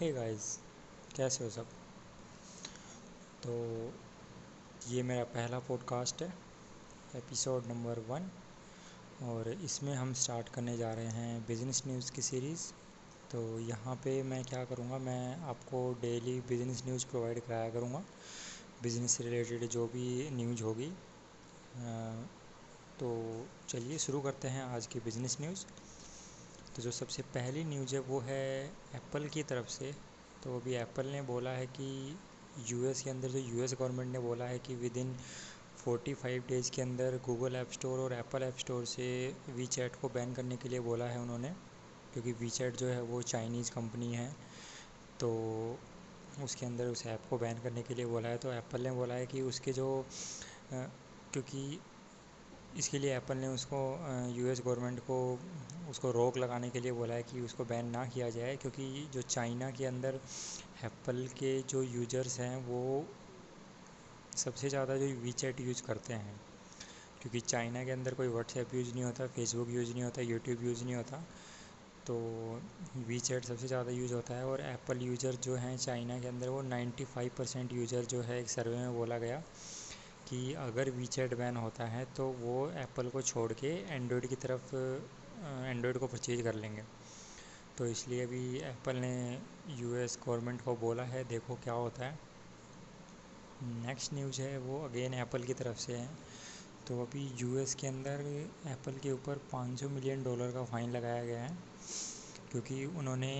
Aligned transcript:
Hey 0.00 0.10
guys 0.12 0.44
कैसे 1.16 1.44
हो 1.44 1.50
सब? 1.50 1.66
तो 3.42 3.54
ये 4.88 5.02
मेरा 5.02 5.24
पहला 5.24 5.58
पॉडकास्ट 5.58 6.22
है 6.22 6.28
एपिसोड 7.16 7.66
नंबर 7.66 7.98
वन 8.08 8.30
और 9.22 9.48
इसमें 9.48 9.94
हम 9.94 10.12
स्टार्ट 10.12 10.48
करने 10.48 10.76
जा 10.76 10.92
रहे 10.94 11.06
हैं 11.06 11.46
बिज़नेस 11.46 11.82
न्यूज़ 11.86 12.12
की 12.12 12.22
सीरीज़ 12.22 12.66
तो 13.32 13.42
यहाँ 13.60 13.96
पे 13.96 14.22
मैं 14.22 14.42
क्या 14.44 14.64
करूँगा, 14.64 14.98
मैं 14.98 15.36
आपको 15.42 15.92
डेली 15.94 16.40
बिज़नेस 16.48 16.82
न्यूज़ 16.86 17.06
प्रोवाइड 17.06 17.40
कराया 17.40 17.70
करूँगा 17.70 18.04
बिज़नेस 18.82 19.20
रिलेटेड 19.20 19.68
जो 19.68 19.86
भी 19.86 20.30
न्यूज़ 20.30 20.62
होगी। 20.62 20.90
तो 23.00 23.10
चलिए 23.68 23.98
शुरू 23.98 24.20
करते 24.20 24.48
हैं 24.48 24.62
आज 24.64 24.86
की 24.86 25.00
बिज़नेस 25.00 25.36
न्यूज़ 25.40 25.66
तो 26.78 26.82
जो 26.82 26.90
सबसे 26.92 27.22
पहली 27.34 27.62
न्यूज़ 27.64 27.94
है 27.94 28.00
वो 28.08 28.18
है 28.20 28.42
एप्पल 28.94 29.26
की 29.34 29.42
तरफ़ 29.42 29.66
से। 29.68 29.90
तो 30.42 30.56
अभी 30.56 30.74
एप्पल 30.76 31.06
ने 31.06 31.22
बोला 31.30 31.50
है 31.50 31.66
कि 31.68 31.86
यूएस 32.68 33.00
के 33.02 33.10
अंदर 33.10 33.28
जो 33.28 33.38
यूएस 33.38 33.74
गवर्नमेंट 33.80 34.12
ने 34.12 34.18
बोला 34.18 34.44
है 34.46 34.58
कि 34.66 34.74
with 34.82 34.96
in 34.96 35.12
forty 35.78 36.14
five 36.14 36.44
days 36.48 36.70
के 36.72 36.82
अंदर 36.82 37.18
गूगल 37.26 37.56
ऐप 37.56 37.70
स्टोर 37.72 38.00
और 38.00 38.12
एप्पल 38.14 38.42
ऐप 38.42 38.58
स्टोर 38.58 38.84
से 38.86 39.08
वी 39.48 39.66
चैट 39.68 39.96
को 40.00 40.08
बैन 40.08 40.34
करने 40.34 40.56
के 40.56 40.68
लिए 40.68 40.80
बोला 40.80 41.08
है 41.08 41.18
उन्होंने, 41.20 41.48
क्योंकि 42.12 42.32
वी 42.40 42.50
चैट 42.50 42.76
जो 42.76 42.88
है 42.88 43.02
वो 43.02 43.20
चाइनीज़ 43.24 43.70
कंपनी 43.72 44.12
है। 44.14 44.30
तो 45.20 45.30
उसके 46.42 46.66
अंदर 46.66 46.86
उस 46.86 47.06
ऐप 47.06 47.26
को 47.30 47.38
बैन 47.38 47.58
करने 47.62 47.82
के 47.82 47.94
लिए 47.94 48.06
बोला 48.06 48.28
है। 48.28 48.38
तो 48.38 48.52
एप्पल 48.52 48.82
ने 48.82 48.92
बोला 48.92 49.14
है 49.14 49.26
कि 49.26 49.42
उसके 49.42 49.72
जो 49.72 49.90
क्योंकि 50.72 51.78
इसके 52.76 52.98
लिए 52.98 53.16
एप्पल 53.16 53.36
ने 53.36 53.48
उसको 53.48 53.78
यूएस 54.30 54.60
गवर्नमेंट 54.60 55.00
को, 55.00 55.16
उसको 55.90 56.10
रोक 56.12 56.38
लगाने 56.38 56.70
के 56.70 56.80
लिए 56.80 56.92
बोला 56.92 57.14
है 57.14 57.22
कि 57.22 57.40
उसको 57.40 57.64
बैन 57.64 57.86
ना 57.90 58.04
किया 58.06 58.28
जाए, 58.30 58.56
क्योंकि 58.56 59.08
जो 59.12 59.22
चाइना 59.24 59.70
के 59.70 59.84
अंदर 59.86 60.20
एप्पल 60.84 61.26
के 61.38 61.58
जो 61.70 61.82
यूज़र्स 61.84 62.38
हैं, 62.40 62.56
वो 62.66 63.04
सबसे 64.36 64.68
ज़्यादा 64.68 64.96
जो 64.96 65.06
वी 65.22 65.32
चैट 65.34 65.60
यूज़ 65.60 65.82
करते 65.82 66.14
हैं। 66.14 66.40
क्योंकि 67.22 67.40
चाइना 67.40 67.84
के 67.84 67.90
अंदर 67.90 68.14
कोई 68.14 68.28
व्हाट्सएप 68.28 68.74
यूज़ 68.74 68.92
नहीं 68.94 69.04
होता 69.04 69.26
फेसबुक 69.26 69.70
यूज़ 69.70 69.92
नहीं 69.92 70.02
होता 70.02 70.22
यूट्यूब 70.22 70.62
यूज़ 70.64 70.84
नहीं 70.84 70.94
होता 70.94 71.24
तो 72.06 72.14
वी 72.98 73.18
चैट 73.20 73.44
सबसे 73.44 73.66
ज़्यादा 73.66 73.90
यूज़ 73.92 74.12
होता 74.14 74.34
है। 74.34 74.44
और 74.46 74.60
एप्पल 74.60 75.02
यूज़र 75.02 75.34
जो 75.44 75.54
हैं 75.56 75.76
चाइना 75.78 76.18
के 76.20 76.28
अंदर, 76.28 76.48
वो 76.48 76.62
95 76.64 77.28
परसेंट 77.38 77.72
यूज़र 77.72 78.04
जो 78.04 78.20
है 78.22 78.40
एक 78.40 78.50
सर्वे 78.50 78.76
में 78.76 78.94
बोला 78.94 79.18
गया। 79.18 79.42
कि 80.28 80.52
अगर 80.58 80.90
वी 80.90 81.06
चैट 81.08 81.34
बैन 81.34 81.56
होता 81.56 81.84
है 81.86 82.04
तो 82.16 82.24
वो 82.40 82.54
एप्पल 82.78 83.08
को 83.08 83.22
छोड़ 83.22 83.52
के 83.52 83.68
एंड्रॉयड 83.86 84.26
की 84.26 84.36
तरफ़ 84.36 84.74
एंड्रॉयड 85.66 85.98
को 85.98 86.06
परचेज 86.06 86.42
कर 86.42 86.54
लेंगे। 86.54 86.82
तो 87.78 87.86
इसलिए 87.86 88.22
अभी 88.22 88.58
एप्पल 88.60 88.96
ने 88.96 89.38
यूएस 89.70 90.18
गवर्नमेंट 90.26 90.60
को 90.60 90.74
बोला 90.76 91.02
है, 91.04 91.22
देखो 91.24 91.54
क्या 91.64 91.74
होता 91.74 92.04
है। 92.04 92.18
नेक्स्ट 93.86 94.12
न्यूज़ 94.14 94.40
है, 94.40 94.58
वो 94.58 94.78
अगेन 94.84 95.14
एप्पल 95.14 95.42
की 95.42 95.54
तरफ़ 95.54 95.78
से 95.78 95.96
है। 95.96 96.08
तो 96.88 97.00
अभी 97.02 97.26
यूएस 97.40 97.74
के 97.74 97.86
अंदर 97.86 98.20
एप्पल 98.66 98.98
के 99.02 99.12
ऊपर 99.12 99.38
500 99.52 99.88
मिलियन 99.88 100.22
डॉलर 100.22 100.52
का 100.52 100.64
फ़ाइन 100.64 100.90
लगाया 100.90 101.24
गया 101.24 101.40
है, 101.40 101.56
क्योंकि 102.50 102.84
उन्होंने 102.86 103.32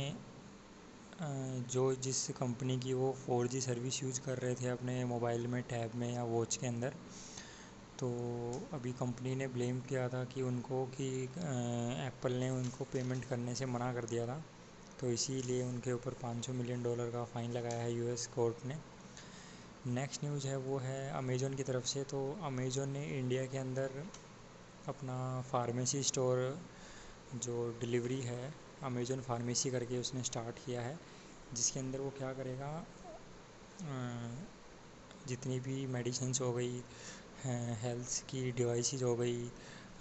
जो 1.21 1.83
जिस 1.95 2.29
कंपनी 2.31 2.77
की 2.79 2.93
वो 2.95 3.11
फोर 3.19 3.47
जी 3.47 3.61
सर्विस 3.61 4.03
यूज़ 4.03 4.21
कर 4.21 4.39
रहे 4.39 4.55
थे 4.55 4.67
अपने 4.69 5.05
मोबाइल 5.05 5.47
में 5.47 5.63
टैब 5.71 5.95
में 5.95 6.13
या 6.15 6.25
वॉच 6.25 6.57
के 6.57 6.67
अंदर 6.67 6.95
तो 7.99 8.11
अभी 8.75 8.93
कंपनी 8.93 9.35
ने 9.35 9.47
ब्लेम 9.47 9.81
किया 9.89 10.09
था 10.09 10.23
कि 10.25 10.43
उनको 10.43 10.85
कि 10.95 11.09
एप्पल 12.07 12.33
ने 12.33 12.51
उनको 12.51 12.85
पेमेंट 12.93 13.25
करने 13.25 13.55
से 13.55 13.67
मना 13.67 13.93
कर 13.95 14.05
दिया 14.05 14.27
था। 14.27 14.43
तो 15.01 15.11
इसीलिए 15.11 15.63
उनके 15.63 15.93
ऊपर 15.93 16.15
500 16.23 16.53
मिलियन 16.53 16.83
डॉलर 16.83 17.11
का 17.11 17.25
फ़ाइन 17.25 17.51
लगाया 17.53 17.83
है 17.83 17.93
यूएस 17.95 18.27
कोर्ट 18.35 18.65
ने। 18.67 18.77
नेक्स्ट 19.95 20.25
न्यूज़ 20.25 20.47
है, 20.47 20.57
वो 20.57 20.79
है 20.79 21.11
अमेज़ोन 21.19 21.55
की 21.55 21.63
तरफ़ 21.63 21.87
से। 21.87 22.03
तो 22.05 22.21
अमेज़ोन 22.47 22.89
ने 22.91 23.05
इंडिया 23.19 23.45
के 23.47 23.59
अंदर 23.59 24.03
अपना 24.89 25.19
फार्मेसी 25.51 26.03
स्टोर 26.03 26.59
जो 27.37 27.69
डिलीवरी 27.81 28.21
है 28.23 28.68
अमेज़ोन 28.85 29.21
फार्मेसी 29.23 29.71
करके 29.71 29.99
उसने 29.99 30.23
स्टार्ट 30.25 30.59
किया 30.65 30.81
है, 30.83 30.99
जिसके 31.55 31.81
अंदर 31.81 32.01
वो 32.01 32.11
क्या 32.19 32.33
करेगा 32.35 32.85
जितनी 35.29 35.59
भी 35.61 35.87
मेडिसिन्स 35.89 36.41
हो 36.41 36.53
गई 36.53 36.83
हेल्थ 37.83 38.23
की 38.31 38.51
डिवाइसेस 38.53 39.03
हो 39.03 39.15
गई 39.17 39.51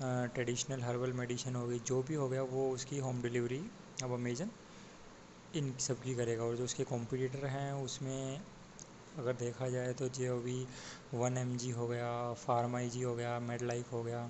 ट्रेडिशनल 0.01 0.81
हर्बल 0.83 1.13
मेडिसिन 1.13 1.55
हो 1.55 1.67
गई, 1.67 1.79
जो 1.79 2.01
भी 2.03 2.13
हो 2.13 2.27
गया, 2.29 2.41
वो 2.43 2.69
उसकी 2.71 2.97
होम 2.99 3.21
डिलीवरी 3.21 3.61
अब 4.03 4.13
अमेज़न 4.13 4.51
इन 5.55 5.73
सब 5.79 6.01
की 6.01 6.15
करेगा। 6.15 6.44
और 6.44 6.55
जो 6.55 6.63
उसके 6.63 6.83
कॉम्पिटिटर 6.83 7.45
हैं, 7.47 7.71
उसमें 7.83 8.41
अगर 9.17 9.33
देखा 9.35 9.69
जाए 9.69 9.94
तो 9.94 10.07
जो 10.09 10.38
अभी 10.38 10.65
वन 11.13 11.38
एम 11.38 11.55
जी 11.57 11.69
हो 11.71 11.88
गया 11.88 12.33
फार्मा 12.35 12.81
जी 12.85 13.01
हो 13.01 13.15
गया 13.15 13.39
मेड 13.41 13.61
लाइफ 13.63 13.91
हो 13.94 14.03
गया 14.03 14.27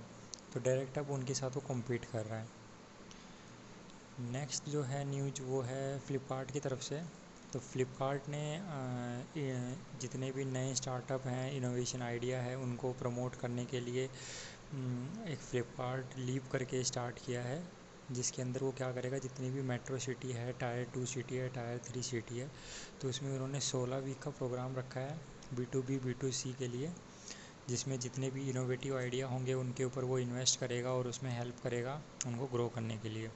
तो 0.53 0.59
डायरेक्ट 0.59 0.97
अब 0.97 1.09
उनके 1.11 1.33
साथ 1.33 1.55
वो 1.55 1.61
कम्पीट 1.67 2.05
कर 2.11 2.25
रहा 2.25 2.39
है। 2.39 2.47
नेक्स्ट 4.19 4.69
जो 4.69 4.81
है 4.83 5.03
न्यूज़ 5.05 5.41
वो 5.43 5.61
है 5.61 5.97
फ़्लिपकार्ट 5.99 6.51
की 6.51 6.59
तरफ़ 6.59 6.81
से। 6.81 7.01
तो 7.53 7.59
फ़्लिपकार्ट 7.59 8.29
ने 8.29 8.39
जितने 10.01 10.31
भी 10.31 10.45
नए 10.45 10.73
स्टार्टअप 10.75 11.27
हैं 11.27 11.51
इनोवेशन 11.53 12.01
आइडिया 12.01 12.39
है, 12.41 12.55
उनको 12.57 12.91
प्रमोट 12.93 13.35
करने 13.35 13.65
के 13.65 13.79
लिए 13.81 14.03
एक 14.03 15.37
फ़्लिपकार्ट 15.39 16.17
लीव 16.19 16.47
करके 16.51 16.83
स्टार्ट 16.83 17.19
किया 17.25 17.41
है, 17.41 17.61
जिसके 18.11 18.41
अंदर 18.41 18.63
वो 18.63 18.71
क्या 18.77 18.91
करेगा, 18.91 19.17
जितनी 19.19 19.49
भी 19.51 19.61
मेट्रो 19.63 19.97
सिटी 19.99 20.31
है 20.31 20.51
टायर 20.59 20.87
टू 20.93 21.05
सिटी 21.05 21.35
है 21.35 21.49
टायर 21.53 21.79
थ्री 21.85 22.03
सिटी 22.03 22.37
है 22.37 22.49
तो 23.01 23.09
उसमें 23.09 23.31
उन्होंने 23.31 23.59
सोलह 23.61 23.97
वीक 23.99 24.19
का 24.23 24.31
प्रोग्राम 24.33 24.75
रखा 24.75 24.99
है 24.99 25.17
B 25.53 25.65
to 25.65 25.81
B 25.83 25.97
B 25.99 26.13
to 26.15 26.31
C 26.33 26.53
के 26.59 26.67
लिए, 26.67 26.91
जिसमें 27.69 27.99
जितने 27.99 28.29
भी 28.29 28.49
इनोवेटिव 28.49 28.97
आइडिया 28.97 29.27
होंगे, 29.27 29.53
उनके 29.55 29.83
ऊपर 29.85 30.03
वो 30.03 30.19
इन्वेस्ट 30.19 30.59
करेगा 30.59 30.91
और 30.91 31.07
उसमें 31.07 31.37
हेल्प 31.37 31.59
करेगा, 31.63 32.01
उनको 32.27 32.47
ग्रो 32.47 32.67
करने 32.75 32.97
के 32.97 33.09
लिए। 33.09 33.29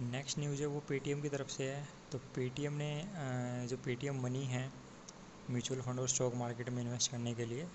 नेक्स्ट 0.00 0.38
न्यूज़ 0.38 0.60
है 0.60 0.66
वो 0.66 0.80
पेटीएम 0.88 1.20
की 1.22 1.28
तरफ़ 1.28 1.48
से 1.48 1.64
है। 1.64 1.86
तो 2.12 2.18
पेटीएम 2.34 2.72
ने 2.74 3.66
जो 3.68 3.76
पेटीएम 3.84 4.20
मनी 4.22 4.44
है 4.46 4.64
म्यूचुअल 5.50 5.80
फंड 5.80 6.00
और 6.00 6.08
स्टॉक 6.08 6.34
मार्केट 6.34 6.68
में 6.70 6.82
इन्वेस्ट 6.82 7.10
करने 7.10 7.34
के 7.34 7.44
लिए 7.44 7.66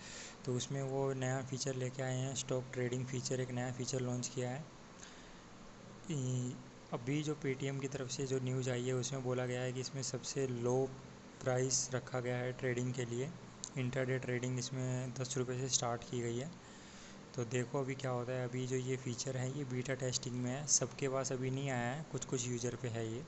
तो 0.45 0.55
उसमें 0.55 0.81
वो 0.83 1.11
नया 1.13 1.41
फ़ीचर 1.43 1.75
लेके 1.75 2.01
आए 2.03 2.17
हैं। 2.17 2.33
स्टॉक 2.35 2.65
ट्रेडिंग 2.73 3.05
फ़ीचर 3.07 3.39
एक 3.41 3.51
नया 3.51 3.71
फ़ीचर 3.71 4.01
लॉन्च 4.01 4.27
किया 4.27 4.49
है। 4.49 4.63
अभी 6.93 7.21
जो 7.23 7.35
पेटीएम 7.43 7.79
की 7.79 7.87
तरफ़ 7.87 8.09
से 8.11 8.25
जो 8.27 8.39
न्यूज़ 8.43 8.69
आई 8.69 8.85
है, 8.85 8.93
उसमें 8.93 9.23
बोला 9.23 9.45
गया 9.45 9.61
है 9.61 9.73
कि 9.73 9.79
इसमें 9.79 10.01
सबसे 10.03 10.47
लो 10.47 10.75
प्राइस 11.41 11.87
रखा 11.93 12.19
गया 12.19 12.37
है 12.37 12.51
ट्रेडिंग 12.53 12.93
के 12.93 13.05
लिए। 13.05 13.29
इंटरडे 13.77 14.17
ट्रेडिंग 14.19 14.59
इसमें 14.59 15.13
दस 15.13 15.37
रुपये 15.37 15.59
से 15.59 15.69
स्टार्ट 15.69 16.03
की 16.03 16.19
गई 16.21 16.37
है। 16.37 16.49
तो 17.33 17.43
देखो 17.45 17.79
अभी 17.79 17.95
क्या 17.95 18.11
होता 18.11 18.31
है, 18.31 18.43
अभी 18.45 18.65
जो 18.67 18.75
ये 18.77 18.95
फ़ीचर 18.97 19.37
है, 19.37 19.47
ये 19.57 19.63
बीटा 19.65 19.93
टेस्टिंग 19.95 20.35
में 20.35 20.49
है, 20.51 20.65
सबके 20.67 21.09
पास 21.09 21.31
अभी 21.31 21.51
नहीं 21.51 21.69
आया 21.69 21.91
है 21.91 22.05
कुछ 22.11 22.25
कुछ 22.25 22.47
यूज़र 22.47 22.75
पे 22.81 22.87
है 22.87 23.05
ये। 23.07 23.23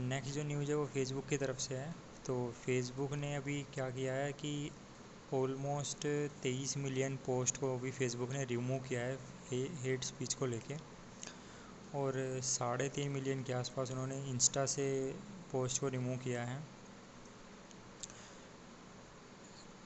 नेक्स्ट 0.00 0.34
जो 0.34 0.42
न्यूज़ 0.44 0.70
है 0.70 0.76
वो 0.76 0.86
फेसबुक 0.86 1.28
की 1.28 1.36
तरफ़ 1.36 1.58
से 1.58 1.74
है। 1.74 1.94
तो 2.26 2.36
फेसबुक 2.56 3.12
ने 3.14 3.34
अभी 3.36 3.60
क्या 3.74 3.90
किया 3.90 4.14
है 4.14 4.32
कि 4.32 4.70
ऑलमोस्ट 5.34 6.06
तेईस 6.42 6.76
मिलियन 6.76 7.16
पोस्ट 7.16 7.56
को 7.56 7.74
अभी 7.76 7.90
फेसबुक 7.90 8.32
ने 8.32 8.44
रिमूव 8.44 8.78
किया 8.88 9.00
है 9.00 9.18
हेट 9.82 10.04
स्पीच 10.04 10.34
को 10.34 10.46
लेके। 10.46 10.76
और 11.94 12.40
साढ़े 12.44 12.88
तीन 12.88 13.10
मिलियन 13.10 13.42
के 13.42 13.52
आसपास 13.52 13.90
उन्होंने 13.90 14.22
इंस्टा 14.30 14.64
से 14.66 14.86
पोस्ट 15.52 15.80
को 15.80 15.88
रिमूव 15.88 16.16
किया 16.18 16.44
है। 16.44 16.62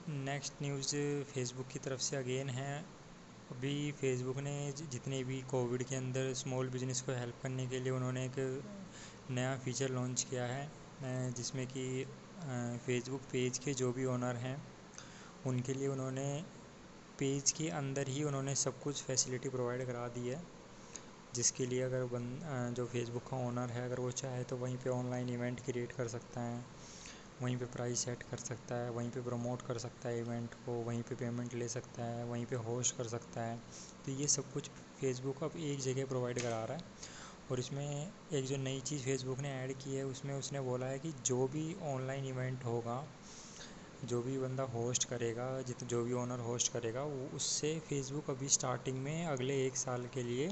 नेक्स्ट 0.08 0.62
न्यूज़ 0.62 0.94
फेसबुक 1.30 1.66
की 1.68 1.78
तरफ़ 1.78 2.00
से 2.00 2.16
अगेन 2.16 2.48
है। 2.48 2.78
अभी 3.50 3.90
फेसबुक 3.92 4.36
ने 4.38 4.72
जितने 4.82 5.22
भी 5.24 5.40
कोविड 5.50 5.82
के 5.82 5.96
अंदर 5.96 6.32
स्मॉल 6.34 6.68
बिज़नेस 6.68 7.00
को 7.00 7.12
हेल्प 7.12 7.40
करने 7.42 7.66
के 7.66 7.80
लिए 7.80 7.92
उन्होंने 7.92 8.24
एक 8.26 8.38
नया 9.30 9.56
फीचर 9.64 9.90
लॉन्च 9.90 10.22
किया 10.30 10.44
है 10.44 11.32
जिसमें 11.32 11.66
कि 11.66 11.84
फेसबुक 12.86 13.22
पेज 13.32 13.58
के 13.58 13.74
जो 13.74 13.92
भी 13.92 14.04
ओनर 14.06 14.36
हैं, 14.36 14.56
उनके 15.46 15.74
लिए 15.74 15.88
उन्होंने 15.88 16.26
पेज 17.18 17.50
के 17.52 17.68
अंदर 17.78 18.08
ही 18.08 18.22
उन्होंने 18.24 18.54
सब 18.54 18.80
कुछ 18.82 19.02
फैसिलिटी 19.02 19.48
प्रोवाइड 19.48 19.86
करा 19.86 20.08
दी 20.08 20.26
है। 20.28 20.42
जिसके 21.34 21.66
लिए 21.66 21.82
अगर 21.82 22.04
बन 22.12 22.74
जो 22.76 22.86
फेसबुक 22.86 23.28
का 23.30 23.46
ओनर 23.48 23.70
है, 23.70 23.84
अगर 23.84 24.00
वो 24.00 24.10
चाहे 24.12 24.44
तो 24.44 24.56
वहीं 24.56 24.76
पे 24.76 24.90
ऑनलाइन 24.90 25.28
इवेंट 25.28 25.64
क्रिएट 25.64 25.92
कर 25.92 26.08
सकता 26.08 26.40
है। 26.40 26.64
वहीं 27.42 27.56
पे 27.56 27.64
प्राइस 27.66 28.04
सेट 28.04 28.22
कर 28.30 28.36
सकता 28.38 28.74
है, 28.74 28.90
वहीं 28.90 29.10
पे 29.10 29.20
प्रमोट 29.22 29.62
कर 29.62 29.78
सकता 29.78 30.08
है 30.08 30.20
इवेंट 30.20 30.54
को, 30.56 30.72
वहीं 30.84 31.02
पे 31.02 31.14
पेमेंट 31.14 31.54
ले 31.54 31.68
सकता 31.68 32.04
है, 32.04 32.24
वहीं 32.24 32.46
पे 32.46 32.56
होस्ट 32.64 32.96
कर 32.96 33.08
सकता 33.08 33.42
है। 33.42 33.56
तो 34.04 34.12
ये 34.12 34.26
सब 34.28 34.52
कुछ 34.52 34.70
फेसबुक 35.00 35.42
अब 35.44 35.56
एक 35.58 35.80
जगह 35.80 36.06
प्रोवाइड 36.06 36.40
करा 36.40 36.64
रहा 36.64 36.76
है 36.76 36.82
और 37.50 37.60
इसमें 37.60 38.12
एक 38.32 38.44
जो 38.44 38.56
नई 38.58 38.80
चीज़ 38.80 39.04
फेसबुक 39.04 39.38
ने 39.40 39.52
ऐड 39.54 39.72
की 39.74 39.94
है, 39.94 40.04
उसमें 40.06 40.34
उसने 40.34 40.60
बोला 40.60 40.86
है 40.86 40.98
कि 40.98 41.12
जो 41.22 41.46
भी 41.48 41.74
ऑनलाइन 41.84 42.24
इवेंट 42.26 42.64
होगा, 42.64 43.04
जो 44.04 44.20
भी 44.22 44.38
बंदा 44.38 44.62
होस्ट 44.72 45.04
करेगा, 45.08 45.46
जित, 45.62 45.84
जो 45.84 46.02
भी 46.04 46.12
ओनर 46.14 46.40
होस्ट 46.40 46.72
करेगा, 46.72 47.02
वो 47.04 47.28
उससे 47.36 47.78
फेसबुक 47.88 48.30
अभी 48.30 48.48
स्टार्टिंग 48.48 48.98
में 48.98 49.26
अगले 49.26 49.64
एक 49.66 49.76
साल 49.76 50.06
के 50.14 50.22
लिए 50.22 50.48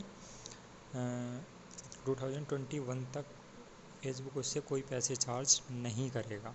टू 2.06 2.14
थाउज़ेंड 2.14 2.46
ट्वेंटी 2.48 2.78
वन 2.80 3.04
तक 3.14 3.34
फेसबुक 4.02 4.36
उससे 4.36 4.60
कोई 4.62 4.82
पैसे 4.90 5.16
चार्ज 5.16 5.60
नहीं 5.72 6.10
करेगा। 6.10 6.54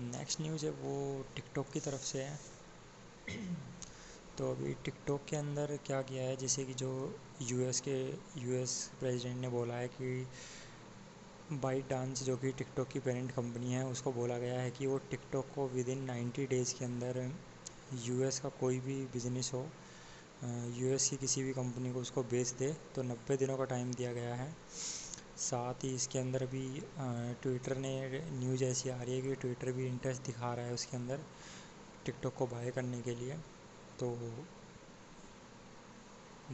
नेक्स्ट 0.00 0.40
न्यूज़ 0.40 0.64
है 0.66 0.70
वो 0.72 0.94
टिकटॉक 1.36 1.70
की 1.72 1.80
तरफ़ 1.80 2.02
से 2.04 2.22
है। 2.22 2.38
तो 4.38 4.50
अभी 4.50 4.72
टिकटॉक 4.84 5.24
के 5.28 5.36
अंदर 5.36 5.76
क्या 5.86 6.00
किया 6.02 6.22
है, 6.22 6.36
जैसे 6.36 6.64
कि 6.64 6.74
जो 6.74 6.90
यूएस 7.42 7.80
के 7.80 7.94
यूएस 8.40 8.74
प्रेसिडेंट 9.00 9.40
ने 9.40 9.48
बोला 9.48 9.74
है 9.74 9.88
कि 9.90 10.26
बाई 11.52 11.80
डांस 11.90 12.22
जो 12.22 12.36
कि 12.36 12.52
टिकटॉक 12.52 12.88
की 12.88 13.00
पेरेंट 13.00 13.32
कंपनी 13.32 13.72
है, 13.72 13.84
उसको 13.86 14.12
बोला 14.12 14.38
गया 14.38 14.60
है 14.60 14.70
कि 14.70 14.86
वो 14.86 14.98
टिकटॉक 15.10 15.46
को 15.54 15.66
विद 15.68 15.88
इन 15.88 16.02
नाइन्टी 16.04 16.46
डेज़ 16.46 16.74
के 16.78 16.84
अंदर 16.84 17.30
यूएस 18.04 18.40
का 18.40 18.48
कोई 18.60 18.80
भी 18.80 19.00
बिज़नेस 19.12 19.50
हो 19.54 19.66
यूएस 20.72 21.08
की 21.10 21.16
किसी 21.16 21.42
भी 21.42 21.52
कंपनी 21.52 21.92
को 21.92 22.00
उसको 22.00 22.22
बेच 22.24 22.50
दे 22.58 22.72
तो 22.94 23.02
नब्बे 23.02 23.36
दिनों 23.36 23.56
का 23.56 23.64
टाइम 23.64 23.92
दिया 23.94 24.12
गया 24.12 24.34
है। 24.34 24.54
साथ 25.38 25.84
ही 25.84 25.94
इसके 25.94 26.18
अंदर 26.18 26.44
भी 26.46 26.62
ट्विटर 27.42 27.76
ने 27.76 28.20
न्यूज़ 28.32 28.64
ऐसी 28.64 28.88
आ 28.90 28.96
रही 29.02 29.16
है 29.16 29.22
कि 29.22 29.34
ट्विटर 29.34 29.72
भी 29.72 29.86
इंटरेस्ट 29.86 30.22
दिखा 30.22 30.52
रहा 30.54 30.66
है 30.66 30.74
उसके 30.74 30.96
अंदर 30.96 31.20
टिकटॉक 32.06 32.34
को 32.34 32.46
बाय 32.46 32.70
करने 32.70 33.00
के 33.02 33.14
लिए। 33.14 33.36
तो 34.00 34.10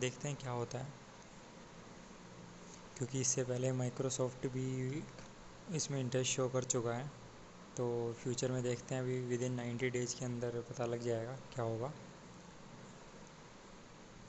देखते 0.00 0.28
हैं 0.28 0.36
क्या 0.36 0.50
होता 0.52 0.78
है। 0.78 0.92
क्योंकि 2.98 3.20
इससे 3.20 3.44
पहले 3.44 3.72
माइक्रोसॉफ्ट 3.72 4.46
भी 4.46 5.02
इसमें 5.76 5.98
इंटरेस्ट 6.00 6.32
शो 6.32 6.48
कर 6.48 6.64
चुका 6.64 6.94
है। 6.94 7.10
तो 7.76 7.86
फ्यूचर 8.12 8.52
में 8.52 8.62
देखते 8.62 8.94
हैं 8.94 9.02
अभी 9.02 9.20
विद 9.20 9.42
इन 9.42 9.52
नाइन्टी 9.52 9.90
डेज़ 9.90 10.14
के 10.18 10.24
अंदर 10.24 10.60
पता 10.70 10.86
लग 10.86 11.02
जाएगा 11.02 11.36
क्या 11.54 11.64
होगा। 11.64 11.92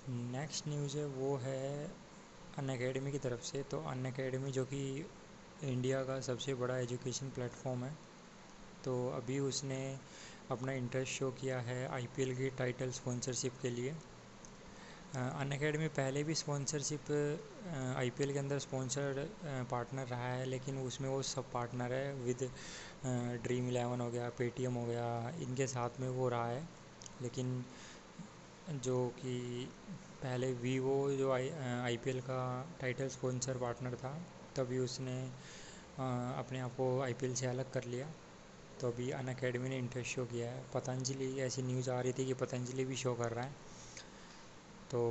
नेक्स्ट 0.10 0.68
न्यूज़ 0.68 0.98
है 0.98 1.06
वो 1.08 1.36
है 1.38 1.88
अन 2.60 2.68
अकेडमी 2.70 3.12
की 3.12 3.18
तरफ़ 3.18 3.42
से 3.42 3.62
तो 3.72 3.78
अन 3.90 4.06
अकेडमी 4.06 4.52
जो 4.52 4.64
कि 4.66 4.80
इंडिया 5.64 6.02
का 6.06 6.20
सबसे 6.22 6.54
बड़ा 6.56 6.78
एजुकेशन 6.78 7.30
प्लेटफॉर्म 7.30 7.84
है 7.84 7.92
तो 8.86 8.94
अभी 9.12 9.40
उसने 9.42 9.80
अपना 10.52 10.72
इंटरेस्ट 10.72 11.12
शो 11.12 11.30
किया 11.40 11.60
है 11.62 11.88
आईपीएल 11.90 12.36
की 12.36 12.50
टाइटल 12.58 12.92
स्पॉन्सरशिप 12.92 13.54
के 13.62 13.70
लिए। 13.70 13.92
अन 15.14 15.52
अकेडमी 15.52 15.88
पहले 15.98 16.24
भी 16.24 16.36
स्पॉन्सरशिप 16.36 17.12
आईपीएल 17.98 18.34
के 18.34 18.40
अंदर 18.40 18.60
स्पॉन्सर 18.60 19.28
पार्टनर 19.72 20.08
रहा 20.08 20.28
है, 20.28 20.46
लेकिन 20.46 20.78
उसमें 20.80 21.10
वो 21.10 21.22
सब 21.24 21.52
पार्टनर 21.54 21.94
है 21.94 22.14
विद 22.16 22.50
ड्रीम 23.44 23.68
इलेवन 23.70 24.02
हो 24.02 24.10
गया 24.12 24.30
पेटीएम 24.38 24.74
हो 24.74 24.86
गया, 24.86 25.08
इनके 25.42 25.68
साथ 25.68 26.00
में 26.00 26.10
वो 26.10 26.30
रहा 26.30 26.48
है। 26.48 26.68
लेकिन 27.22 27.64
जो 28.84 29.08
कि 29.20 29.70
पहले 30.24 30.52
वीवो 30.54 31.12
जो 31.12 31.32
आई 31.32 31.50
आई 31.84 31.98
का 32.28 32.42
टाइटल 32.82 33.08
स्पॉन्सर 33.08 33.58
पार्टनर 33.58 33.96
था 33.96 34.12
तभी 34.56 34.78
उसने 34.80 35.16
आ, 36.00 36.06
अपने 36.40 36.60
आप 36.60 36.72
को 36.72 36.86
आई 37.02 37.14
पी 37.14 37.26
एल 37.26 37.34
से 37.36 37.46
अलग 37.46 37.72
कर 37.72 37.84
लिया। 37.84 38.08
तो 38.82 38.88
अभी 38.88 39.10
अन 39.12 39.28
अकेडमी 39.28 39.70
ने 39.70 39.78
इंटरेस्ट 39.78 40.16
शो 40.16 40.26
किया 40.26 40.50
है। 40.52 40.64
पतंजलि 40.74 41.28
ऐसी 41.40 41.62
न्यूज़ 41.62 41.90
आ 41.90 42.00
रही 42.02 42.14
थी 42.14 42.26
कि 42.26 42.34
पतंजलि 42.34 42.86
भी 42.86 42.96
शो 42.96 43.14
कर 43.14 43.32
रहा 43.32 43.46
है। 43.46 43.52
तो 44.92 45.02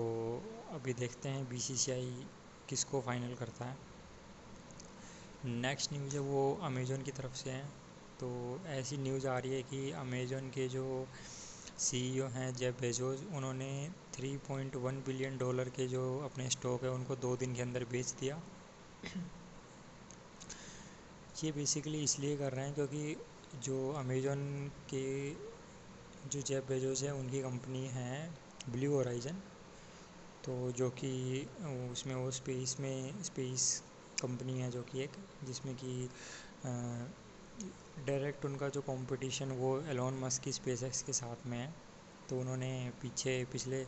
अभी 0.73 0.95
देखते 0.95 1.29
हैं 1.29 1.49
बी 1.49 1.59
सी 1.59 1.77
सी 1.77 1.93
आई 1.93 2.27
किसको 2.69 3.01
फाइनल 3.01 3.35
करता 3.35 3.65
है। 3.65 3.77
नेक्स्ट 5.45 5.93
न्यूज़ 5.93 6.15
है 6.15 6.21
वो 6.21 6.61
अमेज़ोन 6.63 7.03
की 7.03 7.11
तरफ़ 7.11 7.35
से 7.35 7.51
है। 7.51 7.65
तो 8.21 8.61
ऐसी 8.67 8.97
न्यूज़ 8.97 9.27
आ 9.27 9.39
रही 9.39 9.55
है 9.55 9.63
कि 9.63 9.91
अमेज़ोन 9.91 10.49
के 10.49 10.69
जो 10.69 11.09
सीईओ 11.79 12.27
हैं 12.29 12.55
जेब 12.55 12.75
बेजोज 12.81 13.25
उन्होंने 13.35 13.73
3.1 14.13 15.05
बिलियन 15.07 15.37
डॉलर 15.39 15.69
के 15.77 15.87
जो 15.89 16.03
अपने 16.25 16.49
स्टॉक 16.51 16.83
है, 16.85 16.91
उनको 16.91 17.17
दो 17.17 17.37
दिन 17.37 17.55
के 17.55 17.63
अंदर 17.63 17.85
बेच 17.93 18.11
दिया। 18.21 18.41
ये 21.37 21.51
बेसिकली 21.53 22.03
इसलिए 22.05 22.37
कर 22.37 22.53
रहे 22.53 22.65
हैं 22.67 22.75
क्योंकि 22.75 23.17
जो 23.65 23.77
अमेजोन 23.99 24.41
के 24.91 25.05
जो 26.25 26.41
जेब 26.41 26.65
बेजोस 26.69 27.03
है, 27.03 27.13
उनकी 27.15 27.41
कंपनी 27.43 27.87
है 27.93 28.13
ब्लू 28.69 28.93
ओराइजन 28.99 29.37
तो 30.45 30.55
जो 30.73 30.89
कि 30.91 31.11
उसमें, 31.93 32.15
वो 32.15 32.31
स्पेस 32.31 32.77
में 32.81 33.23
स्पेस 33.25 33.83
कंपनी 34.23 34.59
है 34.61 34.71
जो 34.71 34.83
कि 34.83 35.03
एक, 35.03 35.17
जिसमें 35.45 35.75
कि 35.77 36.09
डायरेक्ट 38.07 38.45
उनका 38.45 38.69
जो 38.69 38.81
कंपटीशन 38.83 39.51
वो 39.61 39.71
एलोन 39.91 40.19
मस्क 40.21 40.43
की 40.43 40.53
स्पेस 40.53 40.83
एक्स 40.83 41.03
के 41.03 41.13
साथ 41.13 41.47
में 41.47 41.59
है। 41.59 41.75
तो 42.33 42.39
उन्होंने 42.41 42.93
पीछे, 43.03 43.33
पिछले 43.53 43.79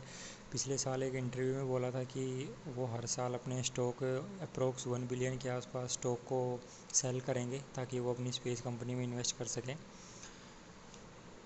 पिछले 0.51 0.77
साल 0.77 1.03
एक 1.03 1.15
इंटरव्यू 1.15 1.53
में 1.55 1.67
बोला 1.67 1.89
था 1.91 2.03
कि 2.03 2.25
वो 2.67 2.85
हर 2.85 3.05
साल 3.05 3.33
अपने 3.33 3.63
स्टॉक 3.63 4.03
अप्रोक्स 4.41 4.85
वन 4.87 5.07
बिलियन 5.07 5.37
के 5.37 5.49
आसपास 5.49 5.91
स्टॉक 5.91 6.19
को 6.19 6.41
सेल 6.93 7.19
करेंगे 7.21 7.59
ताकि 7.75 7.99
वो 7.99 8.13
अपनी 8.13 8.31
स्पेस 8.31 8.61
कंपनी 8.61 8.95
में 8.95 9.03
इन्वेस्ट 9.03 9.37
कर 9.37 9.45
सकें। 9.45 9.75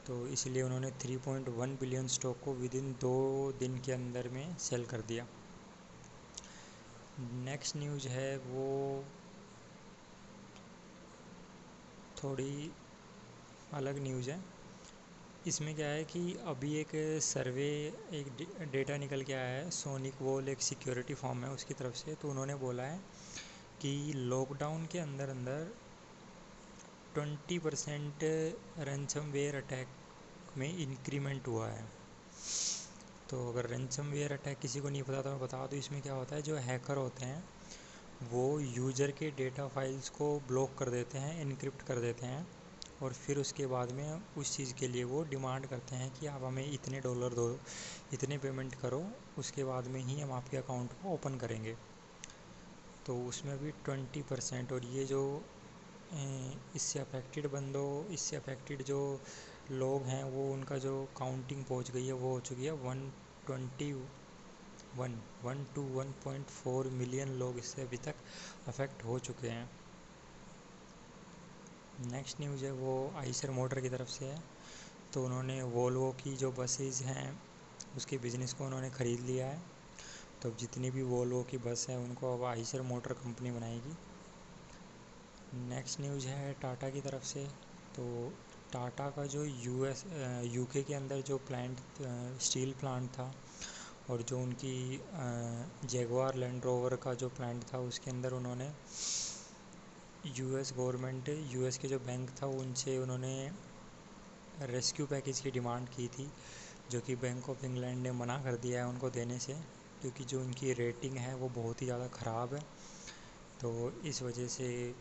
तो 0.07 0.27
इसलिए 0.27 0.63
उन्होंने 0.63 0.91
3.1 0.91 1.79
बिलियन 1.79 2.07
स्टॉक 2.07 2.39
को 2.45 2.53
विद 2.53 2.75
इन 2.75 2.91
दो 2.93 3.15
दिन 3.59 3.77
के 3.77 3.91
अंदर 3.91 4.29
में 4.29 4.57
सेल 4.57 4.85
कर 4.85 5.01
दिया। 5.01 5.27
नेक्स्ट 7.19 7.77
न्यूज़ 7.77 8.07
है 8.07 8.37
वो 8.37 9.03
थोड़ी 12.23 12.71
अलग 13.73 14.03
न्यूज़ 14.03 14.29
है। 14.29 14.58
इसमें 15.47 15.75
क्या 15.75 15.88
है 15.88 16.03
कि 16.03 16.21
अभी 16.47 16.74
एक 16.75 16.89
सर्वे, 17.24 17.69
एक 18.13 18.69
डेटा 18.71 18.97
निकल 18.97 19.21
के 19.21 19.33
आया 19.33 19.50
है 19.50 19.69
सोनिक 19.71 20.21
वोल 20.21 20.50
एक 20.50 20.62
सिक्योरिटी 20.62 21.13
फॉर्म 21.13 21.44
है 21.44 21.51
उसकी 21.51 21.74
तरफ़ 21.74 21.95
से 21.95 22.15
तो 22.21 22.30
उन्होंने 22.30 22.56
बोला 22.56 22.83
है 22.83 23.00
कि 23.81 23.91
लॉकडाउन 24.15 24.86
के 24.86 25.00
अंदर 25.00 25.30
अंदर 25.30 25.71
ट्वेंटी 27.15 27.59
परसेंट 27.59 28.24
रनसम 28.80 29.31
वेयर 29.31 29.56
अटैक 29.56 29.88
में 30.57 30.77
इंक्रीमेंट 30.77 31.47
हुआ 31.47 31.68
है। 31.68 31.88
तो 33.30 33.50
अगर 33.50 33.69
रनसम 33.69 34.12
वेयर 34.12 34.33
अटैक 34.33 34.59
किसी 34.59 34.80
को 34.80 34.89
नहीं 34.89 35.03
पता 35.03 35.21
तो 35.21 35.30
मैं 35.30 35.39
बता 35.39 35.65
दूँ 35.68 35.80
इसमें 35.80 36.01
क्या 36.01 36.13
होता 36.13 36.35
है, 36.35 36.42
जो 36.42 36.56
हैकर 36.57 36.97
होते 36.97 37.25
हैं, 37.25 37.44
वो 38.31 38.59
यूज़र 38.59 39.12
के 39.12 39.31
डेटा 39.38 39.68
फाइल्स 39.68 40.09
को 40.09 40.39
ब्लॉक 40.47 40.77
कर 40.80 40.89
देते 40.89 41.18
हैं 41.18 41.42
इनक्रिप्ट 41.42 41.81
कर 41.81 42.00
देते 42.01 42.25
हैं। 42.25 42.47
और 43.03 43.13
फिर 43.15 43.37
उसके 43.37 43.65
बाद 43.67 43.91
में 43.91 44.21
उस 44.37 44.55
चीज़ 44.55 44.73
के 44.73 44.87
लिए 44.87 45.03
वो 45.03 45.23
डिमांड 45.29 45.65
करते 45.65 45.95
हैं 45.95 46.09
कि 46.13 46.27
आप 46.27 46.43
हमें 46.43 46.65
इतने 46.65 46.99
डॉलर 47.01 47.33
दो, 47.33 47.47
इतने 48.13 48.37
पेमेंट 48.37 48.75
करो, 48.75 49.03
उसके 49.39 49.63
बाद 49.63 49.87
में 49.87 49.99
ही 50.01 50.19
हम 50.21 50.31
आपके 50.31 50.57
अकाउंट 50.57 50.93
को 50.93 51.13
ओपन 51.13 51.37
करेंगे। 51.37 51.75
तो 53.05 53.15
उसमें 53.27 53.57
भी 53.59 53.71
ट्वेंटी 53.85 54.21
परसेंट 54.21 54.71
और 54.71 54.85
ये 54.85 55.06
जो 55.06 55.21
इससे 56.75 56.99
अफेक्टेड 56.99 57.47
बंदों, 57.51 58.06
इससे 58.13 58.35
अफेक्टेड 58.35 58.83
जो 58.83 58.99
लोग 59.71 60.03
हैं, 60.03 60.23
वो 60.25 60.51
उनका 60.53 60.77
जो 60.77 60.94
काउंटिंग 61.18 61.63
पहुँच 61.65 61.91
गई 61.91 62.06
है, 62.06 62.13
वो 62.13 62.33
हो 62.33 62.39
चुकी 62.41 62.65
है 62.65 62.71
one 62.83 63.09
twenty 63.45 63.91
one 64.97 65.19
one 65.44 65.65
two 65.75 65.81
one 65.94 66.11
point 66.23 66.45
four 66.45 66.87
million 66.94 67.29
लोग 67.39 67.57
इससे 67.59 67.81
अभी 67.81 67.97
तक 67.97 68.15
अफेक्ट 68.68 69.03
हो 69.06 69.19
चुके 69.19 69.47
हैं। 69.47 69.69
नेक्स्ट 72.01 72.39
न्यूज़ 72.41 72.63
है 72.65 72.71
वो 72.71 72.91
आइसर 73.18 73.51
मोटर 73.51 73.79
की 73.81 73.89
तरफ़ 73.89 74.09
से 74.09 74.25
है। 74.25 74.37
तो 75.13 75.23
उन्होंने 75.25 75.61
वोल्वो 75.63 76.11
की 76.21 76.35
जो 76.37 76.51
बसेज 76.51 77.01
हैं, 77.03 77.39
उसके 77.97 78.18
बिज़नेस 78.18 78.53
को 78.53 78.63
उन्होंने 78.65 78.89
ख़रीद 78.89 79.19
लिया 79.19 79.47
है। 79.47 79.61
तो 80.41 80.51
जितनी 80.59 80.91
भी 80.91 81.01
वोल्वो 81.03 81.41
की 81.44 81.57
बस 81.57 81.85
है, 81.89 81.97
उनको 81.99 82.33
अब 82.33 82.44
आइसर 82.45 82.81
मोटर 82.81 83.13
कंपनी 83.13 83.51
बनाएगी। 83.51 83.95
नेक्स्ट 85.69 85.99
न्यूज़ 86.01 86.27
है 86.27 86.53
टाटा 86.61 86.89
की 86.89 87.01
तरफ़ 87.01 87.23
से। 87.23 87.45
तो 87.95 88.07
टाटा 88.73 89.09
का 89.09 89.25
जो 89.25 89.44
यूएस 89.45 90.03
यूके 90.45 90.83
के 90.83 90.94
अंदर 90.94 91.21
जो 91.21 91.37
प्लांट 91.47 91.79
स्टील 92.41 92.73
प्लांट 92.79 93.09
था, 93.09 93.31
और 94.09 94.21
जो 94.21 94.39
उनकी 94.39 95.01
जेगवार 95.87 96.35
लैंड 96.35 96.63
रोवर 96.65 96.95
का 96.95 97.13
जो 97.13 97.29
प्लांट 97.29 97.63
था, 97.73 97.79
उसके 97.79 98.11
अंदर 98.11 98.33
उन्होंने 98.33 98.71
यूएस 100.26 100.73
गवर्नमेंट, 100.78 101.30
यूएस 101.30 101.78
के 101.78 101.88
जो 101.88 101.99
बैंक 101.99 102.30
था, 102.30 102.47
उनसे 102.47 102.97
उन्होंने 102.97 103.52
रेस्क्यू 104.61 105.06
पैकेज 105.06 105.40
की 105.40 105.52
डिमांड 105.52 105.90
की 105.90 106.07
थी, 106.07 106.31
जो 106.92 107.02
कि 107.02 107.16
बैंक 107.16 107.49
ऑफ़ 107.49 107.66
इंग्लैंड 107.66 108.04
ने 108.04 108.11
मना 108.11 108.38
कर 108.44 108.56
दिया 108.56 108.80
है 108.80 108.88
उनको 108.88 109.09
देने 109.09 109.40
से, 109.40 109.54
क्योंकि 110.02 110.23
जो 110.23 110.42
उनकी 110.42 110.73
रेटिंग 110.73 111.16
है, 111.18 111.35
वो 111.35 111.49
बहुत 111.49 111.81
ही 111.81 111.85
ज़्यादा 111.85 112.07
ख़राब 112.07 112.54
है। 112.54 112.59
तो 113.61 113.92
इस 114.06 114.21
वजह 114.21 114.47
से 114.47 114.95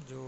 जो 0.00 0.22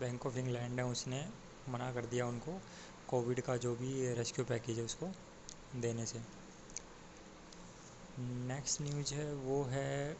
बैंक 0.00 0.26
ऑफ़ 0.26 0.38
इंग्लैंड 0.38 0.80
है, 0.80 0.86
उसने 0.86 1.28
मना 1.68 1.92
कर 1.92 2.06
दिया 2.06 2.26
उनको, 2.26 2.60
कोविड 3.08 3.40
का 3.40 3.56
जो 3.56 3.74
भी 3.74 4.14
रेस्क्यू 4.14 4.44
पैकेज 4.44 4.78
है, 4.78 4.84
उसको 4.84 5.06
देने 5.76 6.06
से। 6.06 6.20
नेक्स्ट 8.18 8.80
न्यूज़ 8.80 9.14
है, 9.14 9.34
वो 9.34 9.64
है 9.64 10.16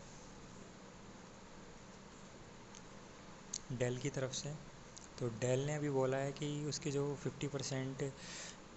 डेल 3.72 3.98
की 3.98 4.10
तरफ़ 4.10 4.32
से। 4.32 4.54
तो 5.18 5.28
डेल 5.28 5.66
ने 5.66 5.74
अभी 5.74 5.90
बोला 5.90 6.16
है 6.16 6.32
कि 6.32 6.64
उसके 6.64 6.90
जो 6.90 7.18
50 7.26 7.48
परसेंट 7.48 8.12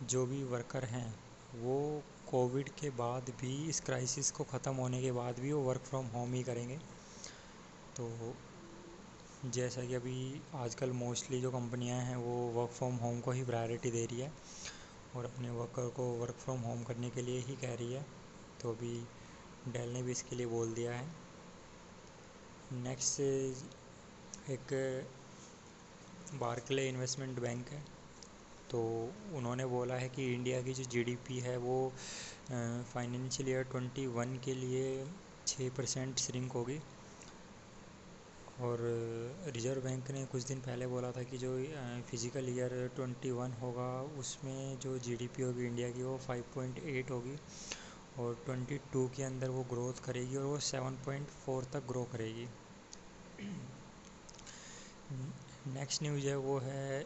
जो 0.01 0.25
भी 0.25 0.43
वर्कर 0.43 0.83
हैं, 0.83 1.19
वो 1.55 2.03
कोविड 2.31 2.69
के 2.69 2.89
बाद 2.89 3.29
भी, 3.41 3.69
इस 3.69 3.79
क्राइसिस 3.79 4.31
को 4.31 4.43
ख़त्म 4.43 4.73
होने 4.75 5.01
के 5.01 5.11
बाद 5.11 5.39
भी 5.39 5.51
वो 5.51 5.61
वर्क 5.61 5.81
फ्रॉम 5.81 6.05
होम 6.05 6.33
ही 6.33 6.43
करेंगे। 6.43 6.77
तो 7.95 8.35
जैसा 9.45 9.85
कि 9.85 9.93
अभी 9.93 10.41
आजकल 10.55 10.91
मोस्टली 10.91 11.41
जो 11.41 11.51
कंपनियाँ 11.51 11.99
हैं, 11.99 12.15
वो 12.15 12.35
वर्क 12.49 12.71
फ्रॉम 12.71 12.95
होम 12.95 13.19
को 13.19 13.31
ही 13.31 13.43
प्रायोरिटी 13.43 13.91
दे 13.91 14.05
रही 14.05 14.21
है 14.21 14.31
और 15.15 15.25
अपने 15.25 15.49
वर्कर 15.49 15.89
को 15.89 16.03
वर्क 16.03 16.35
फ्रॉम 16.35 16.59
होम 16.59 16.83
करने 16.83 17.09
के 17.09 17.21
लिए 17.21 17.39
ही 17.39 17.55
कह 17.55 17.73
रही 17.73 17.93
है। 17.93 18.05
तो 18.61 18.71
अभी 18.71 19.07
डेल 19.67 19.89
ने 19.89 20.03
भी 20.03 20.11
इसके 20.11 20.35
लिए 20.35 20.45
बोल 20.45 20.73
दिया 20.73 20.91
है। 20.91 21.07
नेक्स्ट 22.71 23.21
एक 24.49 24.73
बार्कले 26.39 26.87
इन्वेस्टमेंट 26.89 27.39
बैंक 27.39 27.69
है। 27.69 27.81
तो 28.71 28.79
उन्होंने 29.35 29.65
बोला 29.65 29.95
है 29.95 30.07
कि 30.09 30.25
इंडिया 30.33 30.61
की 30.61 30.73
जो 30.73 30.83
जीडीपी 30.91 31.39
है 31.39 31.57
वो 31.57 31.77
फाइनेंशियल 32.49 33.49
ईयर 33.49 33.65
21 33.67 34.37
के 34.45 34.53
लिए 34.53 35.05
छः 35.47 35.69
परसेंट 35.77 36.19
श्रिंक 36.19 36.51
होगी। 36.51 36.79
और 38.61 38.79
रिज़र्व 39.47 39.81
बैंक 39.81 40.09
ने 40.11 40.25
कुछ 40.31 40.43
दिन 40.47 40.59
पहले 40.61 40.87
बोला 40.87 41.11
था 41.11 41.23
कि 41.23 41.37
जो 41.37 41.55
फ़िज़िकल 42.09 42.49
ईयर 42.49 42.73
21 42.95 43.53
होगा, 43.61 43.89
उसमें 44.19 44.79
जो 44.79 44.97
जीडीपी 44.99 45.43
होगी 45.43 45.65
इंडिया 45.65 45.89
की 45.91 46.03
वो 46.03 46.17
5.8 46.27 47.11
होगी 47.11 47.35
और 48.19 48.43
22 48.49 49.07
के 49.15 49.23
अंदर 49.23 49.49
वो 49.49 49.63
ग्रोथ 49.69 50.03
करेगी 50.05 50.35
और 50.35 50.45
वो 50.45 50.59
7.4 50.69 51.71
तक 51.73 51.87
ग्रो 51.87 52.03
करेगी। 52.13 52.47
नेक्स्ट 55.11 56.03
न्यूज़ 56.03 56.27
है 56.27 56.35
वो 56.37 56.57
है 56.59 57.05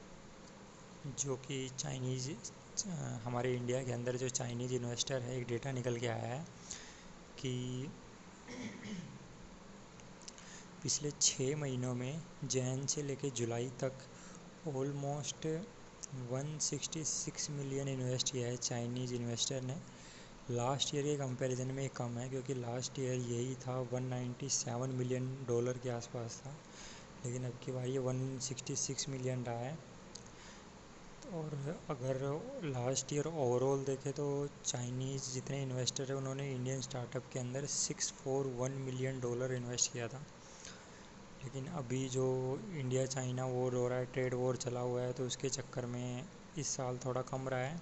जो 1.19 1.35
कि 1.45 1.69
चाइनीज़ 1.79 2.29
हमारे 3.23 3.53
इंडिया 3.55 3.83
के 3.83 3.91
अंदर 3.91 4.15
जो 4.17 4.29
चाइनीज़ 4.29 4.73
इन्वेस्टर 4.73 5.21
है, 5.21 5.37
एक 5.37 5.47
डेटा 5.47 5.71
निकल 5.71 5.97
के 5.97 6.07
आया 6.07 6.33
है 6.33 6.45
कि 7.39 7.89
पिछले 10.83 11.11
छः 11.21 11.55
महीनों 11.57 11.93
में 11.95 12.21
जैन 12.45 12.85
से 12.85 13.03
लेकर 13.03 13.29
जुलाई 13.37 13.69
तक 13.83 13.93
ऑलमोस्ट 14.67 15.45
166 15.47 17.49
मिलियन 17.51 17.87
इन्वेस्ट 17.89 18.31
किया 18.31 18.47
है 18.47 18.57
चाइनीज़ 18.57 19.13
इन्वेस्टर 19.15 19.61
ने। 19.61 19.75
लास्ट 20.51 20.93
ईयर 20.95 21.03
के 21.05 21.15
कंपैरिजन 21.17 21.67
में 21.75 21.87
कम 21.97 22.17
है, 22.17 22.29
क्योंकि 22.29 22.53
लास्ट 22.55 22.99
ईयर 22.99 23.19
यही 23.31 23.55
था 23.63 23.79
197 23.93 24.93
मिलियन 24.93 25.27
डॉलर 25.47 25.77
के 25.83 25.89
आसपास 25.89 26.41
था। 26.45 26.55
लेकिन 27.25 27.45
अब 27.45 27.59
की 27.63 27.71
बार 27.71 27.87
ये 27.87 27.99
166 27.99 29.07
मिलियन 29.09 29.43
रहा 29.43 29.59
है। 29.59 29.77
और 31.33 31.53
अगर 31.89 32.19
लास्ट 32.65 33.13
ईयर 33.13 33.27
ओवरऑल 33.27 33.83
देखें 33.83 34.11
तो 34.13 34.25
चाइनीज़ 34.65 35.31
जितने 35.31 35.61
इन्वेस्टर 35.63 36.03
हैं, 36.03 36.15
उन्होंने 36.15 36.51
इंडियन 36.51 36.81
स्टार्टअप 36.81 37.23
के 37.33 37.39
अंदर 37.39 37.65
six 37.65 38.11
four 38.13 38.47
one 38.57 38.71
million 38.81 39.19
dollar 39.19 39.53
invest 39.53 39.91
किया 39.93 40.07
था। 40.07 40.21
लेकिन 41.43 41.65
अभी 41.73 42.07
जो 42.09 42.25
इंडिया 42.73 43.05
चाइना 43.05 43.45
वॉर 43.45 43.75
हो 43.75 43.87
रहा 43.87 43.97
है 43.97 44.05
ट्रेड 44.05 44.33
वॉर 44.33 44.55
चला 44.57 44.79
हुआ 44.79 45.01
है 45.01 45.13
तो 45.13 45.25
उसके 45.25 45.49
चक्कर 45.49 45.85
में 45.85 46.25
इस 46.57 46.67
साल 46.67 46.97
थोड़ा 46.97 47.21
कम 47.21 47.49
रहा 47.49 47.59
है। 47.59 47.81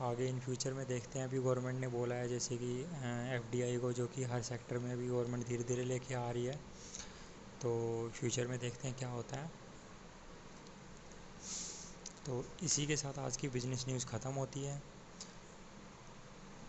आगे 0.00 0.28
इन 0.28 0.38
फ्यूचर 0.40 0.72
में 0.72 0.86
देखते 0.88 1.18
हैं, 1.18 1.26
अभी 1.26 1.38
गवर्नमेंट 1.38 1.80
ने 1.80 1.88
बोला 1.88 2.14
है, 2.14 2.28
जैसे 2.28 2.56
कि 2.56 2.70
एफडीआई 3.36 3.76
को, 3.76 3.92
जो 3.92 4.06
कि 4.06 4.24
हर 4.24 4.42
सेक्टर 4.42 4.78
में 4.78 4.92
अभी 4.92 5.06
गवर्नमेंट 5.08 5.46
धीरे 5.46 5.64
धीरे 5.64 5.84
लेके 5.84 6.14
आ 6.14 6.30
रही 6.30 6.44
है। 6.44 6.58
तो 7.62 7.72
फ्यूचर 8.14 8.46
में 8.46 8.58
देखते 8.58 8.88
हैं 8.88 8.96
क्या 8.98 9.08
होता 9.08 9.36
है। 9.36 9.50
तो 12.26 12.44
इसी 12.62 12.86
के 12.86 12.96
साथ 12.96 13.18
आज 13.18 13.36
की 13.36 13.48
बिज़नेस 13.48 13.84
न्यूज़ 13.88 14.06
ख़त्म 14.06 14.30
होती 14.30 14.64
है। 14.64 14.82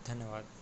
धन्यवाद। 0.06 0.55